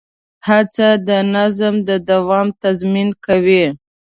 هڅه 0.47 0.89
د 1.07 1.09
نظم 1.35 1.73
د 1.87 1.89
دوام 2.09 2.47
تضمین 2.63 3.09
کوي. 3.25 3.65